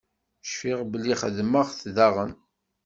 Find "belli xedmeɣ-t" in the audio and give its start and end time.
0.91-1.79